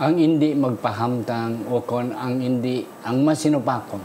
[0.00, 4.00] ang hindi magpahamtang o kon ang hindi ang masinupakon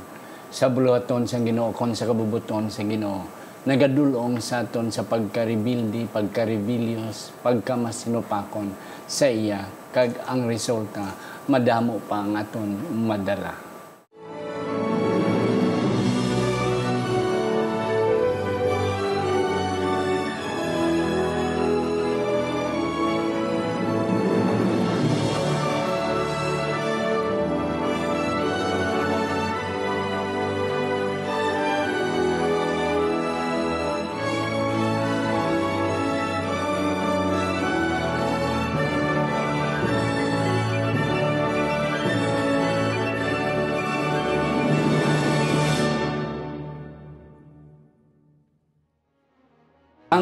[0.51, 3.23] sa buluhaton sa Ginoo kon sa kabubuton sa Ginoo
[3.63, 8.75] nagadulong sa aton sa pagkaribildi, pagkaribilios, pagkamasinupakon
[9.07, 9.63] sa iya
[9.95, 11.15] kag ang resulta
[11.47, 13.64] madamo pa ang aton madala.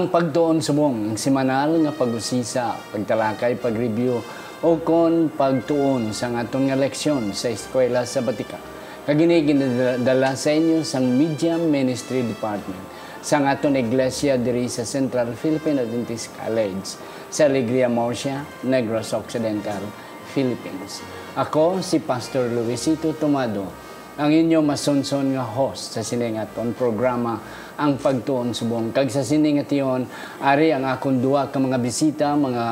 [0.04, 4.20] Ang pagtuon subong, simanal nga pag-usisa, pagtalakay, pag-review,
[4.60, 8.60] o kon pagtuon sa atong nga leksyon sa eskwela sa Batika.
[9.08, 12.84] Kagini ginadala sa inyo sa Media Ministry Department
[13.24, 17.00] sa aton iglesia diri sa Central Philippine Adventist College
[17.32, 19.88] sa Alegria Morsia, Negros Occidental,
[20.36, 21.00] Philippines.
[21.40, 23.72] Ako si Pastor Luisito Tomado,
[24.14, 27.42] ang inyo masunson nga host sa siningaton programa
[27.74, 28.94] ang pagtuon subong.
[28.94, 30.06] Kag sa sining ation,
[30.38, 32.66] ari ang akong duwa ka mga bisita, mga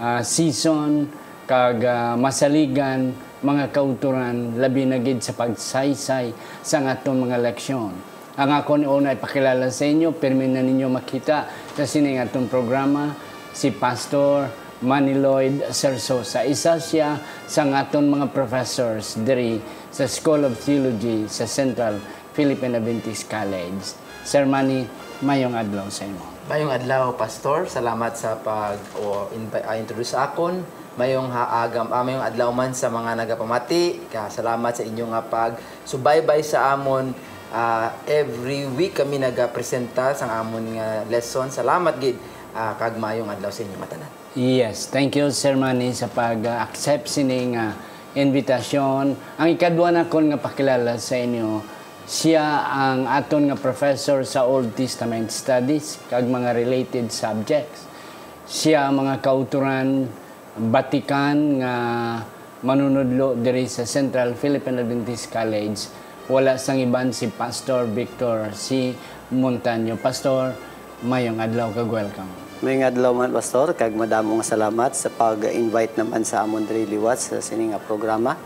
[0.00, 1.04] uh, season,
[1.44, 3.12] kag uh, masaligan,
[3.44, 6.32] mga kauturan, labi na sa pagsaysay
[6.64, 7.92] sa aton mga leksyon.
[8.40, 11.44] Ang ako ni una ipakilala sa inyo, permi na ninyo makita
[11.76, 13.12] sa sining atong programa,
[13.52, 16.40] si Pastor Maniloid Sersosa.
[16.48, 19.60] Isa siya sa aton mga professors diri
[19.92, 22.00] sa School of Theology sa Central
[22.32, 23.92] Philippine Adventist College.
[24.24, 24.88] Sir Manny,
[25.20, 26.24] mayong adlaw sa imo.
[26.48, 27.68] Mayong adlaw, Pastor.
[27.68, 30.64] Salamat sa pag-introduce uh, akon.
[30.96, 34.08] Mayong haagam, uh, mayong adlaw man sa mga nagapamati.
[34.08, 37.12] Ka, salamat sa inyong uh, pag-subaybay sa amon.
[37.50, 41.52] Uh, every week kami nagapresenta sa amon nga lesson.
[41.52, 42.16] Salamat gid
[42.52, 44.10] uh, kag mayong adlaw sa inyong matanan.
[44.38, 47.74] Yes, thank you Sir Manny sa pag-accept sining uh,
[48.14, 49.18] invitasyon.
[49.38, 51.78] Ang ikadwa na kon nga pakilala sa inyo
[52.10, 57.86] siya ang aton nga professor sa Old Testament Studies kag mga related subjects.
[58.50, 60.10] Siya mga kauturan
[60.58, 61.74] Batikan nga
[62.66, 65.78] manunudlo diri sa Central Philippine Adventist College.
[66.26, 68.90] Wala sang iban si Pastor Victor C.
[69.30, 69.94] Montaño.
[69.94, 70.50] Pastor,
[71.06, 72.39] mayong adlaw kag welcome.
[72.60, 77.40] Mayong adlaw man pastor kag madamo nga salamat sa pag-invite naman sa amon liwat sa
[77.40, 78.36] sininga programa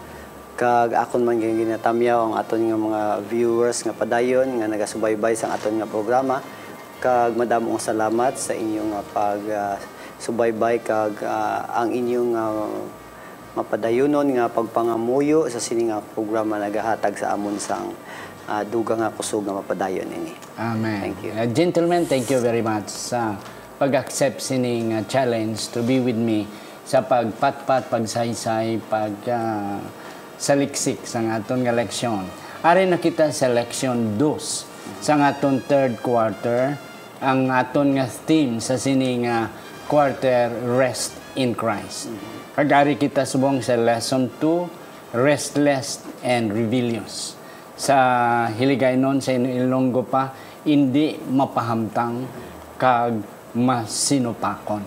[0.55, 5.83] kag akon man ginatamyaw ang aton nga mga viewers nga padayon nga nagasubaybay sa aton
[5.83, 6.39] nga programa
[7.03, 9.75] kag madamong salamat sa inyong pag uh,
[10.23, 12.71] subaybay kag uh, ang inyong uh,
[13.59, 17.91] mapadayonon nga pagpangamuyo sa sini nga programa nagahatag sa amon sang
[18.47, 20.39] uh, dugang nga kusog nga mapadayon ini.
[20.55, 21.03] Amen.
[21.03, 21.35] Thank you.
[21.35, 23.35] Uh, gentlemen, thank you very much sa
[23.79, 26.47] pag-accept sining uh, challenge to be with me
[26.85, 29.81] sa pagpatpat, pagsaysay, pag uh,
[30.37, 32.29] sa liksik sa aton nga leksyon.
[32.61, 36.77] Ari na kita sa leksyon 2 sa aton third quarter
[37.25, 39.49] ang aton nga theme sa sini nga
[39.89, 42.13] quarter rest in Christ.
[42.53, 47.39] Kagari kita subong sa lesson 2 restless and rebellious.
[47.75, 47.97] Sa
[48.55, 50.31] hiligay nun sa Ilonggo pa
[50.65, 52.25] hindi mapahamtang
[52.79, 54.83] kag masinupakon.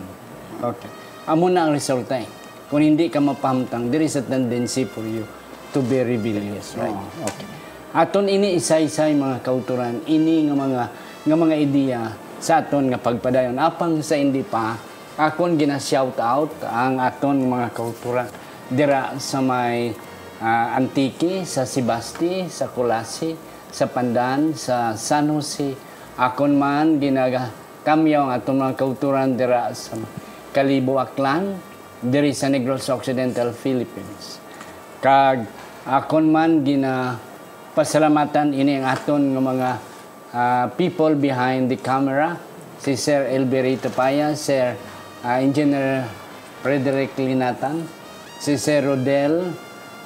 [0.60, 0.92] Okay.
[1.28, 2.28] Amo na ang resulta eh.
[2.68, 5.24] Kung hindi ka mapahamtang, there is a tendency for you
[5.72, 6.76] to be rebellious.
[6.76, 6.92] Right.
[6.92, 7.48] Oh, okay.
[7.96, 10.82] Aton ini isa-isay mga kauturan, ini nga mga
[11.28, 12.02] nga mga ideya
[12.38, 13.56] sa aton nga pagpadayon.
[13.56, 14.76] Apang sa hindi pa,
[15.16, 18.28] akon gina-shout out ang aton mga kauturan
[18.68, 19.96] dira sa may
[20.44, 23.32] uh, Antique, sa Sibasti, sa Kulasi,
[23.72, 25.72] sa Pandan, sa San Jose.
[26.20, 29.96] Akon man ginaga kamyaw ang aton mga kauturan dira sa
[30.52, 31.56] Kalibo Aklan,
[32.04, 34.44] diri sa Negros Occidental Philippines.
[35.00, 35.48] Kag
[35.88, 37.16] akon man gina
[37.72, 39.70] pasalamatan ini ang aton nga mga
[40.36, 42.36] uh, people behind the camera
[42.76, 44.76] si Sir Elberito Paya, Sir
[45.24, 46.04] uh, Engineer
[46.60, 47.88] Frederick Linatan,
[48.36, 49.56] si Sir Rodel,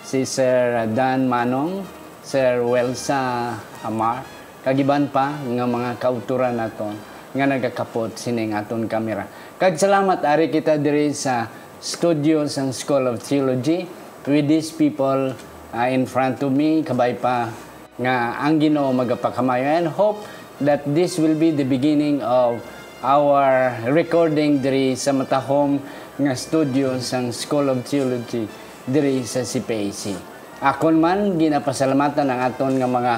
[0.05, 1.81] si Sir Dan Manong,
[2.21, 4.21] Sir Welsa Amar,
[4.61, 9.23] kagiban pa nga mga kauturan naton nga nagakapot sining aton kamera.
[9.55, 11.47] Kag salamat ari kita diri sa
[11.79, 13.87] studio sa School of Theology
[14.27, 15.31] with these people
[15.71, 17.47] uh, in front of me, kabay pa
[17.95, 20.21] nga ang Ginoo magapakamayo and hope
[20.59, 22.59] that this will be the beginning of
[23.01, 25.81] our recording diri sa matahom
[26.19, 28.45] nga studio sa School of Theology
[28.85, 30.13] diri sa CPAC.
[30.61, 33.13] Akon man ginapasalamatan ang aton nga mga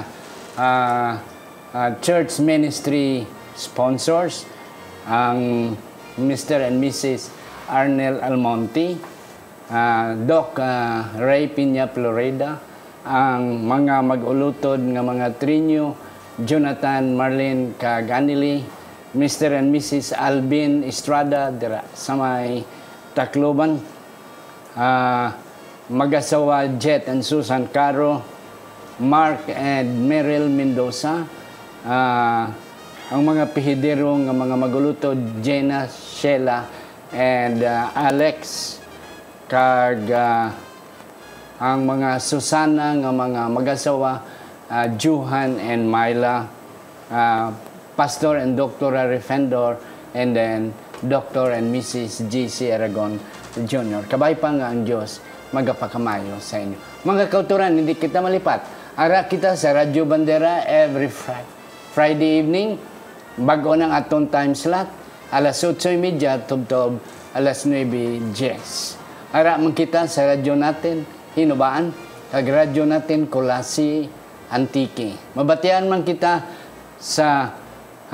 [0.56, 1.12] ah,
[1.76, 4.46] ah, church ministry sponsors
[5.06, 5.72] ang
[6.18, 6.62] Mr.
[6.70, 7.30] and Mrs.
[7.66, 8.98] Arnel Almonte,
[9.70, 12.60] ah, Doc ah, Ray Piña Florida,
[13.04, 15.92] ang mga mag-ulutod nga mga trinyo,
[16.40, 18.64] Jonathan Marlene Caganili,
[19.14, 19.54] Mr.
[19.58, 20.10] and Mrs.
[20.10, 22.62] Alvin Estrada dira sa may
[23.14, 23.78] Tacloban,
[24.74, 25.34] ah,
[25.90, 28.24] mag-asawa Jet and Susan Caro,
[28.98, 31.26] Mark and Meryl Mendoza,
[31.84, 32.50] ah,
[33.12, 36.64] ang mga pihidero ng mga magulutod, Jenna, Sheila,
[37.12, 38.40] and ah, Alex,
[39.44, 40.56] kag ah,
[41.60, 44.12] ang mga Susana nga mga mag-asawa,
[44.72, 46.48] ah, Juhan and Myla,
[47.12, 47.52] ah,
[47.92, 48.88] Pastor and Dr.
[48.88, 49.76] Refendor,
[50.16, 50.72] and then
[51.04, 51.52] Dr.
[51.52, 52.24] and Mrs.
[52.32, 52.72] J.C.
[52.72, 53.20] Aragon
[53.52, 54.08] Jr.
[54.08, 55.20] Kabay pa nga ang Diyos
[55.52, 57.04] magapakamayo sa inyo.
[57.04, 58.64] Mga kauturan, hindi kita malipat.
[58.96, 61.52] Ara kita sa Radyo Bandera every Friday,
[61.92, 62.93] Friday evening,
[63.38, 64.86] bago ng atong time slot,
[65.34, 67.02] alas 8.30, tubtob,
[67.34, 69.34] alas 9.10.
[69.34, 71.02] Ara man kita sa radyo natin,
[71.34, 71.90] hinubaan,
[72.30, 74.06] kag radyo natin, Kulasi,
[74.54, 75.34] Antique.
[75.34, 76.46] Mabatian man kita
[77.02, 77.50] sa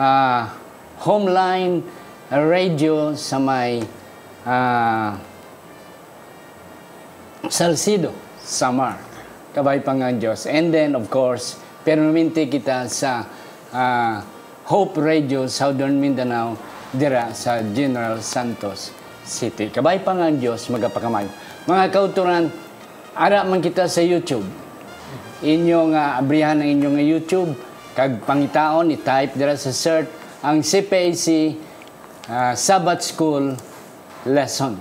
[0.01, 0.57] ah,
[1.05, 1.85] Homeline
[2.33, 3.85] Radio sa may
[4.49, 5.21] ah,
[7.51, 8.97] Salcido, Samar.
[9.53, 10.49] Kabay pa nga Diyos.
[10.49, 13.29] And then, of course, permanente kita sa
[13.75, 14.40] ah,
[14.71, 16.55] Hope Radio, Southern Mindanao,
[16.95, 18.95] dira sa General Santos
[19.27, 19.67] City.
[19.67, 21.27] Kabay pa nga ang Diyos, magapakamayo.
[21.67, 22.55] Mga kauturan,
[23.19, 24.47] ara man kita sa YouTube.
[25.43, 27.51] Inyong uh, abrihan ang inyong YouTube,
[27.99, 30.07] kag pangitaon, i-type dira sa search,
[30.39, 31.59] ang CPAC
[32.31, 33.59] ah, Sabbath School
[34.31, 34.79] Lesson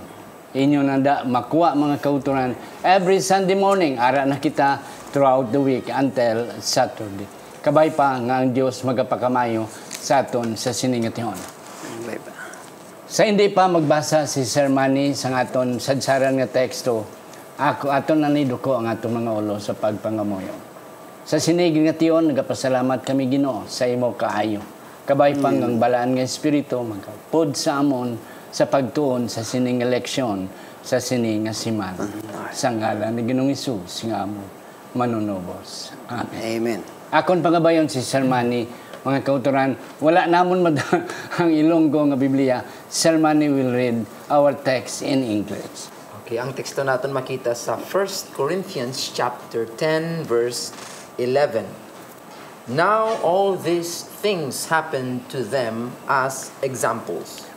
[0.50, 4.82] inyo nanda makuha mga kauturan every Sunday morning ara na kita
[5.14, 11.36] throughout the week until Saturday kabay pa nga ang Dios magapakamayo sa aton sa siningatihon
[13.10, 17.20] sa hindi pa magbasa si Sir Manny sa aton sadsaran nga teksto
[17.60, 20.56] ako aton nanido ko ang atong mga ulo sa pagpangamuyo.
[21.28, 24.64] Sa sinigin nga tiyon nagapasalamat kami Ginoo sa imo kaayo.
[25.04, 28.16] Kabay pa ang balaan nga espiritu magapod sa amon
[28.48, 30.48] sa pagtuon sa sining eleksyon
[30.80, 32.00] sa sining nga siman.
[32.48, 34.40] Sa ngalan ni Ginoong Hesus nga amo
[34.96, 35.92] manunubos.
[36.08, 36.40] Amen.
[36.40, 36.99] Amen.
[37.10, 40.78] Akon pangabayon si Sir mga kauturan, wala namon mad
[41.42, 42.62] ang Ilonggo nga Biblia.
[42.86, 45.90] Sir will read our text in English.
[46.22, 50.70] Okay, ang teksto natin makita sa 1 Corinthians chapter 10 verse
[51.18, 51.66] 11.
[52.70, 57.50] Now all these things happened to them as examples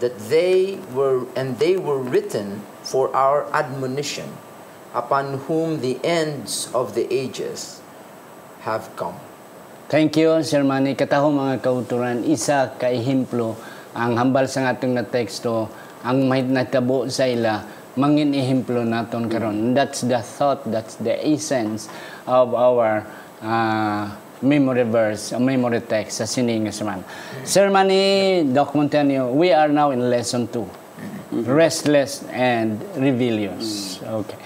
[0.00, 4.40] that they were and they were written for our admonition
[4.96, 7.84] upon whom the ends of the ages
[8.66, 9.14] have come.
[9.86, 10.98] Thank you, Sir Manny.
[10.98, 13.54] Kataho mga kauturan, isa ka ehemplo
[13.94, 15.70] ang hambal sa atong na teksto,
[16.02, 17.62] ang may natabo sa ila,
[17.94, 19.72] mangin ehemplo naton karon.
[19.72, 21.86] That's the thought, that's the essence
[22.26, 23.06] of our
[23.40, 24.10] uh,
[24.42, 27.06] memory verse, uh, memory text sa sining nga saman.
[27.46, 31.46] Sir Manny, Doc Montanio, we are now in lesson 2.
[31.46, 34.02] Restless and rebellious.
[34.02, 34.45] Okay.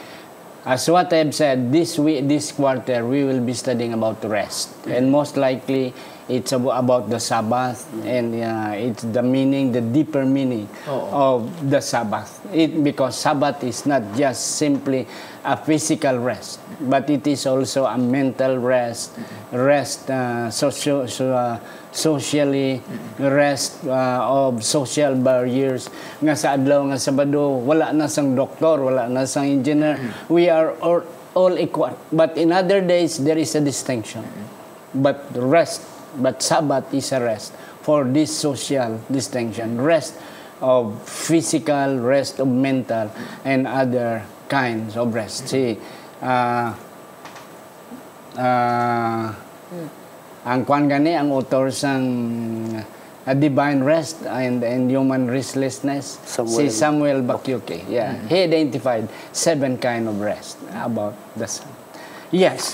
[0.64, 5.11] As what I've said, this week, this quarter, we will be studying about rest, and
[5.11, 5.95] most likely,
[6.30, 11.80] it's abo- about the Sabbath, and uh, it's the meaning, the deeper meaning of the
[11.82, 12.40] Sabbath.
[12.54, 15.06] It because Sabbath is not just simply
[15.44, 19.18] a physical rest, but it is also a mental rest,
[19.50, 21.58] rest uh, socio, so, uh,
[21.90, 22.80] socially,
[23.18, 25.90] rest uh, of social barriers.
[26.22, 29.99] Nga sa adlaw nga Sabado, wala na sang doktor, wala na sang engineer.
[30.30, 31.02] We are all,
[31.34, 31.96] all equal.
[32.12, 34.22] But in other days, there is a distinction.
[34.94, 35.82] But rest,
[36.17, 37.52] but Sabbath is a rest
[37.83, 39.81] for this social distinction.
[39.81, 40.14] Rest
[40.61, 43.11] of physical, rest of mental,
[43.45, 45.49] and other kinds of rest.
[45.49, 45.79] See,
[46.21, 46.75] uh,
[48.37, 49.35] uh,
[50.45, 52.05] ang kwan gani ang author sang
[53.29, 56.57] a divine rest and and human restlessness Samuel.
[56.57, 59.05] si Samuel Bakyuke yeah he identified
[59.37, 61.69] seven kind of rest about the sun
[62.33, 62.73] yes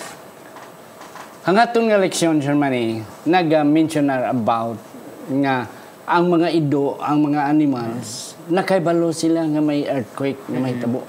[1.47, 4.83] ang atong nga leksyon Germany nag-mention na about
[5.31, 5.71] nga
[6.03, 11.07] ang mga ido ang mga animals nakaibalo sila nga may earthquake nga may tabo.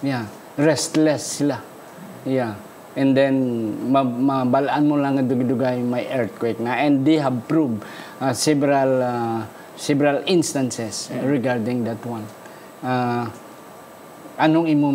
[0.00, 0.24] Yeah
[0.56, 1.60] restless sila.
[2.24, 2.56] Yeah
[2.96, 3.36] and then
[3.92, 7.84] ma- mabalaan mo lang nga dugay-dugay may earthquake na and they have proved
[8.24, 9.44] uh, several uh,
[9.76, 12.24] several instances regarding that one.
[12.80, 13.28] Uh,
[14.40, 14.88] anong imo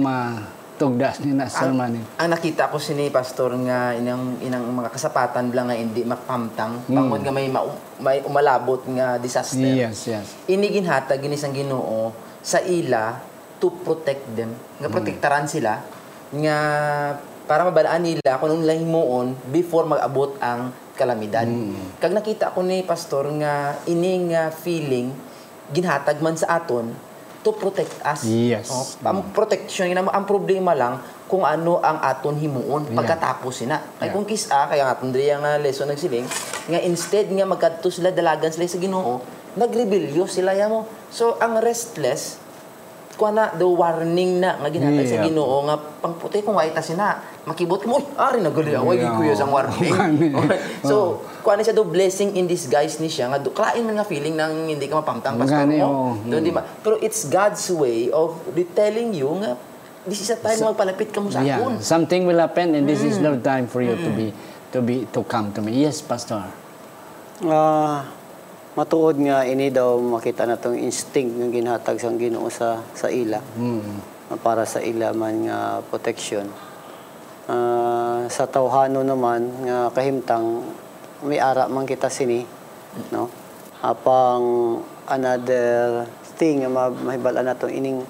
[0.75, 2.03] matugdas ni na Sir Manny?
[2.19, 7.23] Ang nakita ko sini pastor nga inang inang mga kasapatan lang nga hindi mapamtang pangod
[7.23, 7.63] nga may ma-
[8.03, 9.63] may umalabot nga disaster.
[9.63, 10.35] Yes, yes.
[10.51, 12.11] Ini ginhatag gini sang Ginoo
[12.43, 13.15] sa ila
[13.63, 14.51] to protect them.
[14.83, 15.79] Nga protektaran sila
[16.35, 16.57] nga
[17.47, 21.47] para mabalaan nila kung anong lahimuon before mag-abot ang kalamidad.
[22.03, 25.15] Kag nakita ko ni pastor nga ining nga feeling
[25.71, 26.91] ginhatag man sa aton
[27.45, 28.25] to protect us.
[28.25, 28.73] Yes.
[28.73, 30.97] Oh, ang protection nga ang problema lang
[31.29, 33.77] kung ano ang aton himuon pagkatapos sina.
[34.01, 34.13] Kay Yeah.
[34.17, 36.25] kung kisa kaya nga tundri nga lesson nagsiling
[36.65, 39.21] nga instead nga magkadto sila dalagan sila sa Ginoo,
[39.53, 40.89] nagrebelyo sila ya mo.
[41.13, 42.41] So ang restless
[43.15, 45.25] kuha na the warning na nga ginhatag sa Yeah.
[45.27, 49.15] Ginoo nga pangputi kung ay sina makibot mo uy ari nagali away Yeah.
[49.15, 49.95] kuya sang warning.
[50.89, 54.05] So kuha na siya do blessing in disguise ni siya nga do klain man nga
[54.05, 56.19] feeling nang hindi ka mapamtang pastor mo.
[56.21, 56.61] Do, di ba?
[56.83, 58.35] Pero it's God's way of
[58.75, 59.55] telling you nga
[60.03, 61.81] this is a time na magpalapit ka mo sa Yeah, akon.
[61.81, 63.25] something will happen and this is Mm.
[63.25, 64.29] the time for you to be
[64.69, 65.81] to be to come to me.
[65.81, 66.45] Yes, pastor.
[67.43, 68.07] Ah,
[68.75, 73.39] matuod nga ini daw makita na tong instinct nga ginhatag sang Ginoo sa sa ila
[73.55, 74.03] Mm.
[74.37, 76.49] para sa ila man nga protection.
[77.45, 80.65] Ah, sa tawhano naman nga kahimtang
[81.21, 82.41] may ara man kita sini
[83.09, 83.29] no
[83.79, 84.43] apang
[85.05, 86.03] another
[86.35, 88.01] thing nga ma- mahibal-an nato ining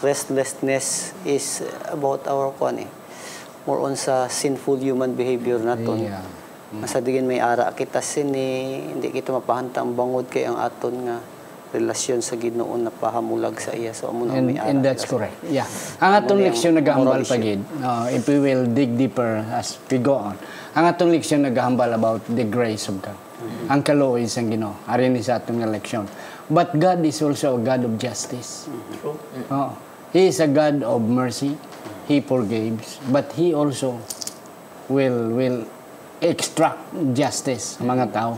[0.00, 2.90] restlessness is about our kwan eh
[3.64, 6.24] more on sa sinful human behavior naton Yeah.
[6.68, 11.16] Masa digin may ara kita sini, hindi kita mapahanta ang bangod kay ang aton nga
[11.72, 13.92] relasyon sa Ginoo na pahamulag sa iya.
[13.92, 14.68] So amo na And, may ara.
[14.68, 15.36] and that's correct.
[15.44, 15.68] Yeah.
[16.00, 17.60] Ang atong leksyon nagahambal pagid.
[17.80, 20.36] Uh, if we will dig deeper as we go on.
[20.76, 23.16] Ang atong leksyon nagahambal about the grace of God.
[23.16, 23.72] Mm-hmm.
[23.72, 24.76] Ang kaluoy sang Ginoo.
[24.88, 26.08] Ari ni sa atong nga leksyon.
[26.48, 28.68] But God is also a God of justice.
[29.00, 29.20] True.
[29.52, 29.76] Oh.
[30.16, 31.60] He is a God of mercy.
[32.08, 34.00] He forgives, but he also
[34.88, 35.68] will will
[36.20, 38.32] extract justice mga tao.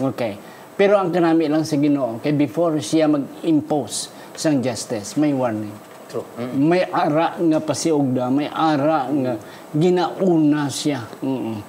[0.00, 0.34] Okay.
[0.80, 5.76] Pero ang kanami lang sa Ginoo, kay before siya mag-impose sang justice, may warning.
[6.08, 6.24] True.
[6.56, 9.36] May ara nga pasiugda, may ara nga
[9.76, 11.04] ginauna siya.
[11.20, 11.60] Mm-mm.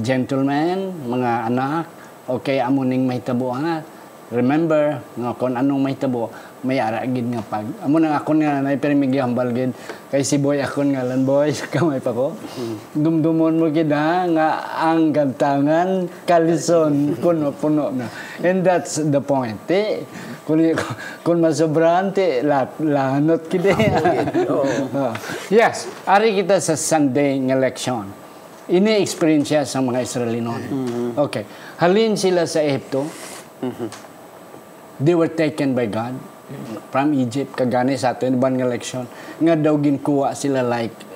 [0.00, 1.84] Gentlemen, mga anak,
[2.24, 3.99] okay, amo ning may tabo anak.
[4.30, 6.30] Remember, nga kung anong may tabo,
[6.62, 7.66] may ara gid nga pag.
[7.82, 9.74] Amo nang akon nga nay permi gihambal gid
[10.06, 12.38] kay si boy akon nga lan boy kamay pa ko.
[12.94, 14.48] Dumdumon mo gid ha nga
[14.86, 18.06] ang gantangan kalison kuno puno na.
[18.44, 19.66] And that's the point.
[19.66, 20.06] Eh,
[21.26, 23.66] kung masobrahan ti lat lanot gid.
[24.50, 25.14] Oh.
[25.50, 28.06] yes, ari kita sa Sunday nga leksyon.
[28.70, 30.62] Ini-experience siya sa mga Israelinon.
[31.18, 31.42] Okay.
[31.82, 33.06] Halin sila sa Ehipto.
[35.00, 36.14] They were taken by God
[36.92, 37.56] from Egypt.
[37.56, 39.08] Kagani sa atin, ban nga leksyon.
[39.40, 41.08] Nga daw ginkuha sila like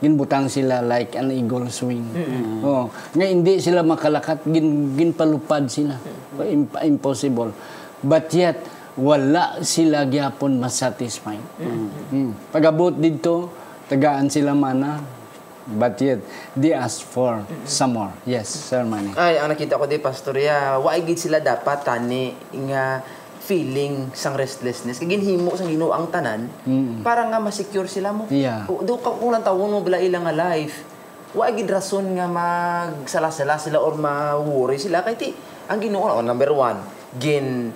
[0.00, 2.04] ginbutang sila like an eagle's wing.
[2.60, 5.96] Oh, nga hindi sila makalakat, gin, ginpalupad sila.
[6.44, 7.52] Imp- impossible.
[8.04, 8.60] But yet,
[8.96, 11.40] wala sila gyapon masatisfied.
[12.12, 12.52] Mm.
[12.52, 13.48] Pagabot dito,
[13.88, 15.00] tagaan sila mana,
[15.64, 16.20] but yet,
[16.52, 18.12] they ask for some more.
[18.28, 19.16] Yes, Sir Manny.
[19.16, 22.36] Ay, ang nakita ko di pastor ya, wa gid sila dapat tani
[22.68, 23.00] nga
[23.46, 26.50] feeling sang restlessness kay ginhimo sang Ginoo ang tanan
[27.06, 28.26] para nga ma-secure sila mo.
[28.26, 28.66] Yeah.
[28.66, 30.82] Do ka kung lang tawon mo bila ilang nga life.
[31.30, 35.30] Wa gid rason nga magsala-sala sila or ma-worry sila kay ti
[35.70, 36.78] ang Ginoo oh, number one,
[37.18, 37.70] gin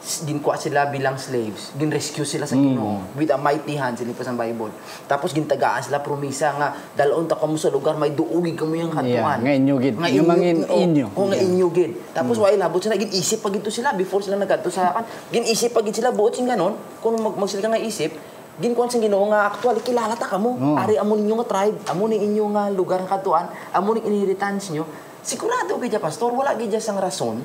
[0.00, 1.76] ginkuha sila bilang slaves.
[1.76, 4.72] Gin-rescue sila sa Ginoo with a mighty hand sila pa sa Bible.
[5.04, 9.20] Tapos gintagaan sila promisa nga dalon ta kamo sa lugar may duugi kamo yung Yeah,
[9.22, 9.38] hatuan.
[9.44, 9.94] nga inyo gid.
[9.96, 11.06] Nga Yung mga in- oh, inyo.
[11.12, 11.92] Oh, nga inyo gid.
[12.10, 15.04] Tapos why labot sila gid isip pag ito sila before sila nagadto sa kan.
[15.28, 16.80] Gin isip pag gid sila buot sing ganon.
[16.98, 18.16] Kung mag magsil ka nga isip,
[18.56, 20.56] gin kuan sing Ginoo nga actually kilala ta kamo.
[20.56, 20.76] Oh.
[20.76, 24.72] Ari amo ninyo nga tribe, amo ni inyo nga lugar nga katuan, amo ni inheritance
[24.72, 24.84] nyo.
[25.20, 27.36] Sigurado gid pastor, wala gid sang rason.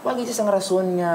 [0.00, 1.12] Wala gid sang rason nga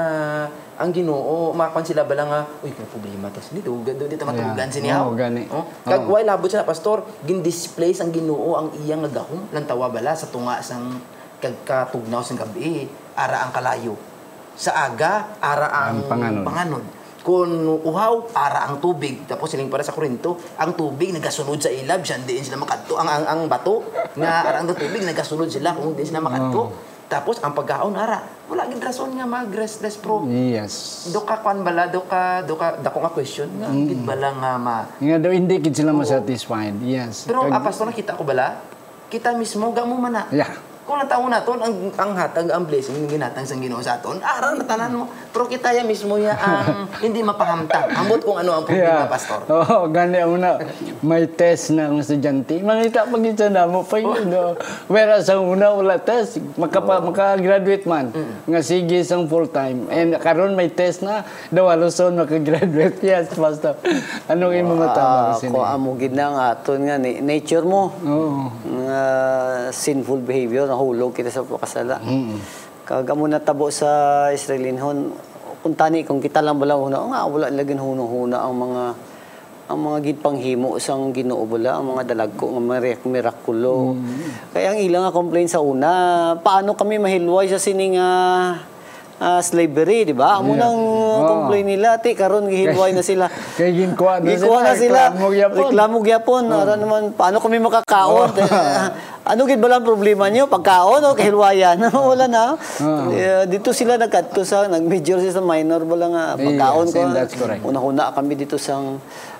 [0.78, 4.70] ang Ginoo makuan sila bala nga uy kay problema tas dito gado dito matugan Yeah.
[4.70, 5.04] sinihaw.
[5.04, 5.42] Oo, gani.
[5.50, 9.90] Oh, kag why labot sila pastor, gin display ang Ginoo ang iyang nga gahom lantawa
[9.90, 11.02] bala sa tunga sang
[11.42, 13.98] kagkatugnaw sang gabi ara ang kalayo.
[14.54, 16.44] Sa aga ara ang, Ang panganod.
[16.44, 16.84] panganod.
[17.28, 19.28] Kung uhaw, ara ang tubig.
[19.28, 22.96] Tapos siling para sa Korinto, ang tubig nagasunod sa ilab, siya hindi sila makadto.
[22.96, 23.84] Ang, ang, ang bato,
[24.16, 26.72] nga ara ang tubig nagasunod sila kung hindi sila makadto.
[27.04, 30.24] Tapos ang pagkaon ara, wala gid rason nga mag-restless pro.
[30.24, 31.08] Yes.
[31.08, 34.52] Do ka kwan bala, do ka, do ka, dako nga question, nga gid bala nga
[34.56, 34.76] ma.
[34.96, 36.80] Nga daw hindi gid sila masatisfied.
[36.80, 37.28] Yes.
[37.28, 38.60] Pero Kag- ah, pastor nakita ko bala,
[39.08, 40.24] kita mismo gamo man na.
[40.28, 40.52] Yeah.
[40.88, 44.56] Kung nataon naton ang ang hatag ang blessing ng ginatang sang Ginoo sa aton araw
[44.56, 48.64] na tanan mo pero kita ya mismo ya ang hindi mapahamtang ambot kung ano ang
[48.64, 50.60] problema pastor Oo, oh, gani una.
[51.02, 52.60] May test na ang estudyante.
[52.62, 54.30] Mangita pag na mo pa yun.
[54.30, 54.54] No?
[54.86, 56.38] Whereas ang una, wala test.
[56.60, 58.14] Makapa, maka-graduate man.
[58.46, 59.90] Nga sige isang full-time.
[59.90, 61.26] And karon may test na.
[61.50, 63.00] Dawaloson maka-graduate.
[63.08, 63.78] Yes, basta.
[64.28, 67.88] Anong imo matama Ah, kasi ko amo gid na nga aton nga nature mo.
[68.04, 68.52] Oo.
[68.84, 69.02] Nga
[69.72, 71.98] sinful behavior nahulog kita sa pakasala.
[72.86, 75.10] Kag amo natabo sa Israelinhon
[75.58, 78.82] kung tani kung kita lang bala una nga wala lagi huno-huna ang mga
[79.68, 83.98] ang mga gid panghimo sang Ginoo bala ang mga dalagko nga mirak mirakulo.
[84.54, 85.90] Kaya ang ilang nga complaint sa una,
[86.40, 88.56] paano kami mahilway sa sining ah,
[89.18, 90.38] ah, slavery, di ba?
[90.38, 90.78] Amo nang
[91.26, 93.26] complaint nila, ti karon gihilway na sila.
[93.58, 95.00] Kay ginkuha na Gikuha na sila.
[95.12, 96.02] Reklamo gyapon.
[96.06, 96.44] Gyapon.
[96.50, 98.30] Ara naman, paano kami makakaon?
[99.30, 100.48] ano gid ba lang problema niyo?
[100.48, 101.76] Pagkaon o kahilwayan?
[102.14, 102.56] Wala na.
[103.12, 107.44] Eh, dito sila nagkadto sa, nag-major sila sa minor ba lang nga pagkaon Yes, ko.
[107.68, 108.80] Una-una kami dito sa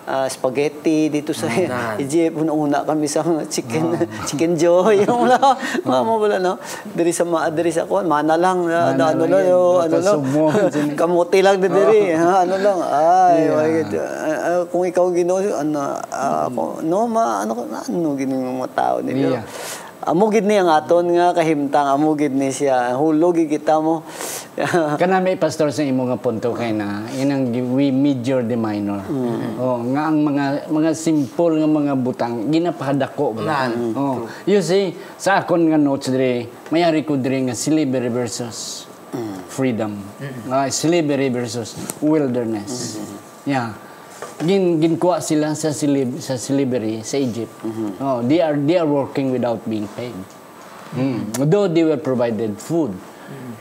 [0.09, 1.45] ah, spaghetti dito sa
[2.03, 2.35] Egypt.
[2.35, 3.93] Una-una kami sa chicken
[4.29, 4.99] chicken joy.
[5.05, 5.37] Yung wala.
[5.85, 6.57] Mama wala no?
[6.89, 10.17] Diri sa ma diri sa kuan mana lang ah, Mana ano lang yo, ano Basta
[10.17, 10.97] lang.
[10.97, 12.79] kamuti lang din diri ha ano lang.
[12.81, 14.01] Ay Yeah.
[14.01, 18.97] Ah, ah, kung ikaw Ginoo ano ah, ako no ma ano ano gini mga tao
[18.99, 19.45] nila Yeah.
[20.09, 24.03] Amo gid ni ang aton nga kahimtang amo gid ni siya hulog kita mo
[25.01, 27.47] Kana may pastor sa imo nga punto kay na inang
[27.79, 28.99] we major the minor.
[29.55, 33.43] Oh, nga ang mga mga simple nga mga butang ginapahadako ba.
[33.47, 34.27] Nan, Oh.
[34.51, 38.91] You see, sa akon nga notes dire, mayari ko dire nga slavery versus
[39.47, 39.95] freedom.
[40.51, 42.99] Ah, slavery versus wilderness.
[43.47, 43.88] Yeah.
[44.39, 47.51] Gin ginkuha sila sa slave sa slavery sa Egypt.
[47.99, 50.15] Oh, they are they are working without being paid.
[50.95, 51.35] Mm.
[51.51, 52.95] Though they were provided food.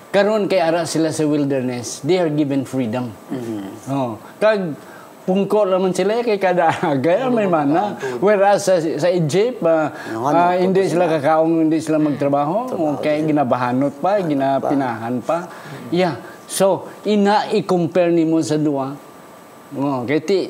[0.07, 3.11] Karon kay ara sila sa wilderness, they are given freedom.
[3.91, 4.73] Oh, kag
[5.27, 7.99] pungko naman sila kay kada agay may mana.
[8.23, 9.91] Whereas sa, sa Egypt, ah,
[10.31, 12.71] ah, hindi sila kakaong, hindi sila magtrabaho.
[12.97, 15.51] Okay, ginabahanot pa, ginapinahan pa.
[15.91, 16.15] Yeah.
[16.47, 18.95] So, ina i-compare nimo sa duwa.
[19.75, 20.47] Oh, kay ti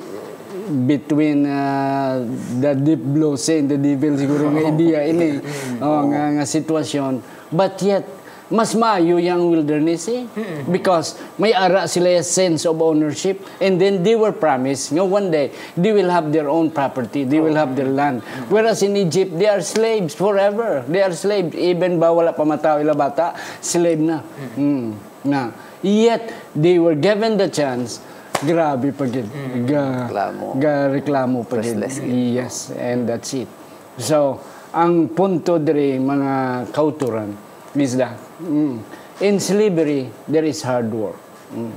[0.67, 2.21] between uh,
[2.62, 5.41] the deep blue sea and the devil siguro nga idea ini
[5.82, 8.06] oh, nga, nga sitwasyon but yet
[8.47, 10.23] mas maayo yung wilderness eh.
[10.71, 15.27] Because may ara sila yung sense of ownership and then they were promised nga one
[15.27, 18.23] day they will have their own property, they will have their land.
[18.47, 20.84] Whereas in Egypt, they are slaves forever.
[20.88, 21.56] They are slaves.
[21.60, 24.23] Even ba wala pa matao ila bata, slave na.
[24.56, 24.95] Mm.
[25.27, 25.51] Na.
[25.84, 27.99] Yet, they were given the chance
[28.45, 29.26] Grabe pa gid.
[29.65, 30.47] Ga, Reklamo.
[30.62, 31.82] ga reklamo pa gid.
[32.06, 33.50] Yes, and that's it.
[33.97, 34.38] So,
[34.78, 37.34] ang punto diri mga kauturan
[37.73, 38.78] is that mm,
[39.26, 41.17] in slavery there is hard work.
[41.50, 41.73] Mm.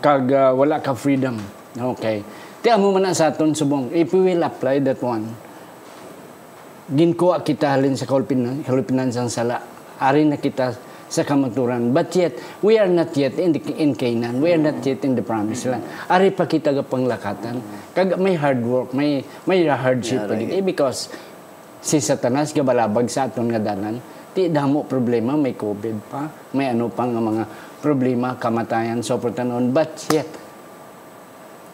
[0.00, 1.36] Kag ah, wala ka freedom.
[1.76, 2.24] Okay.
[2.64, 3.92] Tiyan mo man sa aton subong.
[3.92, 5.28] If we will apply that one,
[6.88, 9.60] ginkuha kita halin sa kalupinan, kalupinan sang sala.
[10.00, 10.72] Ari na kita
[11.08, 11.90] sa kamaturan.
[11.90, 14.40] But yet, we are not yet in, the, in Canaan.
[14.40, 15.84] We are not yet in the promised land.
[16.08, 17.60] Ari pa kita ga panglakatan.
[17.96, 20.52] Kag may hard work, may may hardship pa gid.
[20.52, 21.08] Eh, because
[21.80, 23.98] si Satanas gabalabag sa aton nga dalan.
[24.36, 27.44] Ti damo problema, may COVID pa, may ano pa nga mga
[27.80, 29.72] problema, kamatayan, so tanon.
[29.72, 30.28] But yet,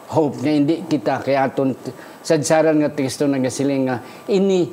[0.09, 1.73] hope nga hindi kita kaya aton
[2.21, 3.97] sadsaran nga teksto nagasiling nga
[4.29, 4.69] ini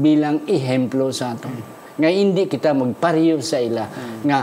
[0.00, 3.84] bilang ehemplo sa aton nga hindi kita magpariyo sa ila.
[4.22, 4.38] Nga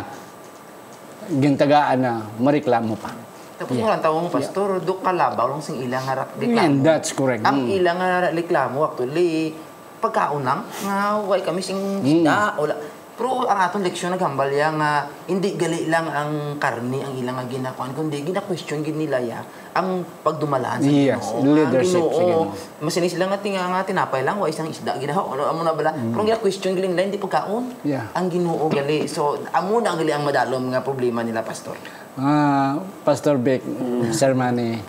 [1.31, 3.13] gintagaan na mareklamo pa.
[3.59, 6.79] Tapos mo lang tawong pastor, do kalabaw lang sing ilang nga and reklamo.
[6.79, 7.43] that's correct.
[7.43, 7.75] Ang Mm.
[7.75, 9.51] ilang nga reklamo actually
[9.99, 12.75] pagkaon lang nga way kami sing isda wala.
[13.19, 17.51] Pero ang atong leksyon naghambal ya nga hindi gali lang ang karni ang ilang nga
[17.51, 19.43] ginakuan kundi gina-question gid nila ya
[19.75, 21.51] ang pagdumalaan sa Yes, Ginoo.
[21.51, 22.43] leadership Ang sa Ginoo.
[22.79, 25.91] Masinis sila nga tinga nga tinapay lang wa isang isda ginaho ano amo na bala.
[25.99, 27.83] Pero gina-question gid nila hindi pagkaon.
[27.83, 27.91] Mm.
[27.91, 28.07] Yeah.
[28.15, 29.11] Ang Ginoo gali.
[29.11, 31.75] So amo na gali ang madalom nga problema nila pastor.
[32.15, 33.67] Ah, Pastor Beck,
[34.15, 34.79] Sir Manny,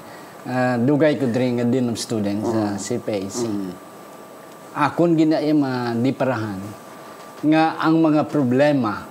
[0.47, 3.43] ah, dugay ko diri nga din of students sa CPAC.
[4.71, 6.90] Akon ginaya ma diparahan
[7.41, 9.09] nga ang mga problema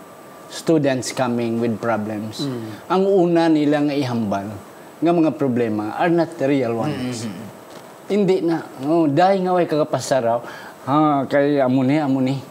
[0.50, 2.46] students coming with problems.
[2.89, 4.50] Ang una nila nga ihambal
[5.00, 7.24] nga mga problema are not the real ones.
[8.10, 8.65] Hindi na.
[8.84, 10.39] Oh, dahil nga way kakapasaraw,
[10.89, 12.42] ha, kay amo ni, amo ni.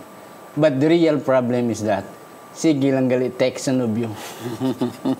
[0.54, 2.06] But the real problem is that
[2.58, 4.10] sige lang gali text sa nobyo.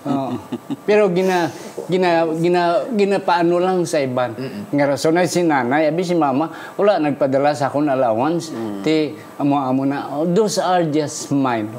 [0.03, 0.35] Oo.
[0.83, 1.47] Pero gina
[1.87, 4.35] gina gina ginapaano lang sa iban.
[4.75, 8.51] Nga rason na si nanay, abi si mama, wala nagpadala sa akong allowance.
[8.83, 11.71] Ti amo amo na oh, those are just mine.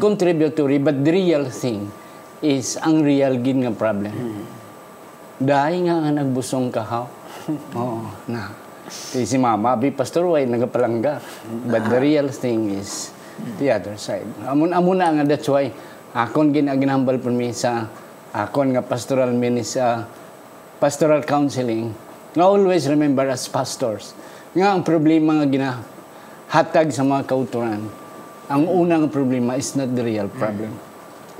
[0.00, 1.92] Contributory but the real thing
[2.40, 4.16] is ang real gin nga problem.
[5.36, 7.04] Dahil nga nga nagbusong kahaw.
[7.76, 8.48] Oo, na.
[8.88, 11.20] Ti si mama, abi pastor way nagapalangga.
[11.68, 13.12] But the real thing is
[13.58, 14.26] the other side.
[14.44, 15.72] Amon amon na nga that's why
[16.12, 17.88] akon ginaginambal po mi sa
[18.32, 20.04] akon nga pastoral minister
[20.82, 21.94] pastoral counseling.
[22.32, 24.16] Nga always remember as pastors
[24.52, 27.88] nga ang problema nga ginahatag sa mga kauturan.
[28.52, 30.76] Ang unang problema is not the real problem.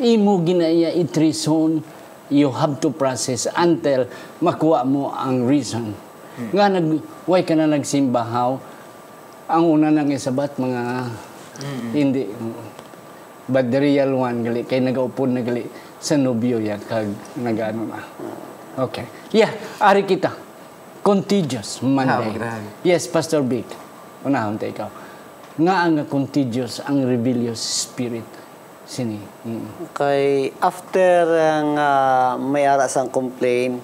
[0.01, 1.85] Imo ginaya it-reason,
[2.33, 4.09] you have to process until
[4.41, 5.93] makuha mo ang reason.
[6.57, 6.87] Nga nag,
[7.29, 8.57] why ka na nagsimbahaw?
[9.53, 11.13] Ang una nang isabat, mga
[11.93, 12.25] hindi.
[13.49, 15.67] But the real one, gali, kay nagaupod na gali
[15.99, 18.01] sa nobyo ya, kag nagano na.
[18.79, 19.05] Okay.
[19.35, 20.33] Yeah, ari kita.
[21.03, 22.33] Contagious Monday.
[22.39, 22.87] Grabe.
[22.87, 23.67] yes, Pastor Vic.
[24.23, 24.89] Unahon ta ikaw.
[25.59, 28.25] Nga ang contagious, ang rebellious spirit.
[28.87, 29.19] Sini.
[29.45, 29.93] Mm.
[29.93, 33.83] Kay after ang ah, may ara sang complaint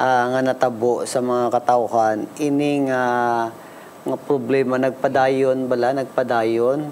[0.00, 3.52] ah, nga natabo sa mga katawhan ining ah,
[4.06, 6.88] nga problema nagpadayon bala nagpadayon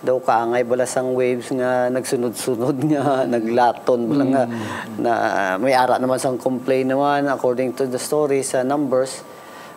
[0.00, 3.04] daw kaangay bala sang waves nga nagsunod-sunod nga
[3.36, 4.44] naglaton bala nga
[4.96, 5.12] na
[5.60, 9.24] may ara naman sang complaint naman according to the story sa numbers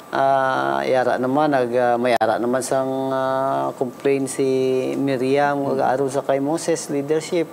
[0.09, 4.45] Ah, yara naman nag ah, may ara naman sang ah, complaint si
[4.97, 5.85] Miriam mm.
[5.85, 7.45] aron sa kay Moses leadership.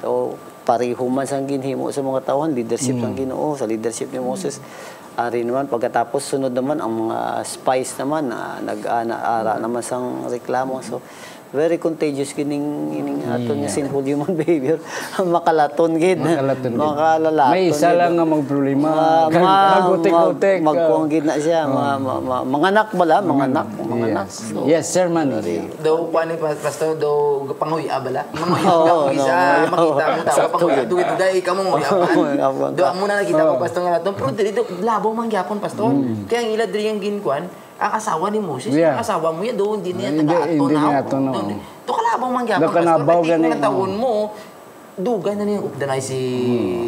[0.00, 4.64] So pareho man sang ginhimo sa mga tawhan leadership ng Ginoo sa leadership ni Moses.
[5.18, 10.78] Ari naman pagkatapos sunod naman ang mga spies naman na nag-ara naman sang reklamo.
[10.86, 11.02] So
[11.50, 14.78] very contagious kining ining aton nga sinful human behavior
[15.20, 16.78] makalaton gid Makalaton gid.
[16.78, 17.98] makalalaton May isa gid.
[17.98, 18.86] lang nga mag problema.
[18.86, 20.58] Ma- ma- Magutik-utik.
[20.60, 21.66] mag- Magkuang gid na siya.
[21.66, 24.26] Ma- ma- ma- Manganak bala, manganak, manganak.
[24.26, 24.38] Yes.
[24.46, 25.26] So, yes, sir, man.
[25.30, 28.22] Daw pa ni pastor daw panguya bala.
[28.30, 28.70] Manguya
[29.16, 29.34] isa
[29.66, 29.74] no.
[29.74, 31.90] makita mo tao panguya duwi duday ka mo nguya.
[32.70, 35.90] Do amo na nakita ko pastor nga naton pero dili do labaw man gyapon pastor.
[36.26, 37.50] Kaya ang ila diri ang ginkuan
[37.80, 38.92] ang asawa ni Moses, Yeah.
[38.92, 40.80] ang asawa mo yan, doon hindi niya Hindi- taga-ato hindi na.
[40.84, 41.32] niya ato, no.
[41.80, 43.30] Do kalabaw man gyapon Do kalabaw pastor.
[43.32, 43.64] gani, Kaya no.
[43.64, 44.12] taon mo,
[45.00, 46.18] dugay na niya updanay si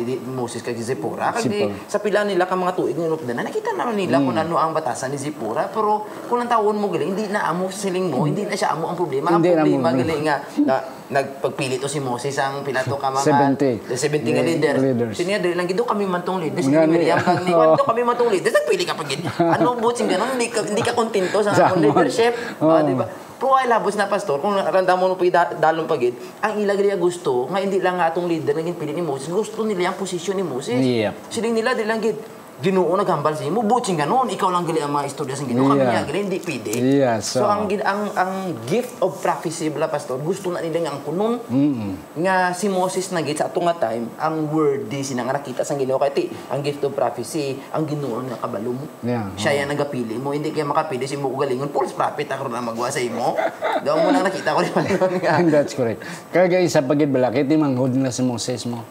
[0.02, 1.30] di- Moses kay si Zipporah.
[1.30, 4.44] Kag di, sa pila nila ka mga tuig nga updanay, nakita naman nila kung Hmm.
[4.44, 5.66] ano ang batasan ni Zipporah.
[5.66, 8.86] Pero kung ang taon mo gali, hindi na amo siling mo, hindi na siya amo
[8.86, 9.28] ang problema.
[9.28, 9.98] Ang Hindi na problema mo.
[9.98, 10.74] gali nga, na,
[11.12, 13.24] nagpagpili to si Moses ang pilato ka mga
[13.58, 13.84] 70.
[13.90, 14.74] 70 nga leader.
[14.76, 15.12] leaders.
[15.12, 16.64] Sinya dili lang gido kami man tong leaders.
[16.64, 17.52] Ni- Miriam kag ni.
[17.52, 18.50] Juan, kami man tong leaders.
[18.50, 19.20] Nagpili ka pa gid.
[19.36, 22.32] Ano butsing ganon, hindi ka hindi ka kontento sa akong leadership.
[22.58, 22.70] Oo.
[22.70, 23.04] Ah, di ba?
[23.42, 27.50] Pero ay labos na pastor, kung randa mo da- dalong pagid, ang ilag nila gusto,
[27.50, 30.46] nga hindi lang nga atong leader naging pili ni Moses, gusto nila yung posisyon ni
[30.46, 30.78] Moses.
[30.78, 31.26] Yep.
[31.26, 32.14] Siling nila, di lang gid,
[32.58, 35.80] Ginoo naghambal sa imo, butsing ganon, ikaw lang gali ang mga istorya sa Ginoo, kami
[35.80, 36.70] nga gali, hindi pwede.
[36.72, 38.32] Yeah, so, so- ang, ang ang
[38.64, 42.18] gift of prophecy bala pastor, gusto na nila ang kunon Mm-mm.
[42.18, 45.62] nga si Moses na gid sa atong nga time ang word di sina nga nakita
[45.62, 49.26] sa Ginoo kay ti ang gift of prophecy ang Ginoo nga kabalo mo Yeah.
[49.34, 52.86] siya yan nagapili mo hindi kaya makapili si mo galingon false prophet ako na magwa
[52.86, 53.34] sa imo
[53.82, 56.00] daw mo na nakita ko Manon nga that's correct.
[56.30, 58.86] Kaya isa pagid balakit ni manghod na si Moses mo.